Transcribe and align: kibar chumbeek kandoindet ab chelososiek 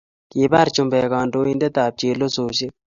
kibar 0.29 0.67
chumbeek 0.75 1.09
kandoindet 1.13 1.75
ab 1.85 1.93
chelososiek 1.99 2.73